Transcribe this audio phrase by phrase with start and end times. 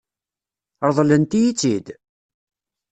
[0.87, 1.87] Ṛeḍlent-iyi-tt-id?